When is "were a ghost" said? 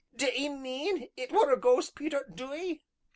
1.31-1.93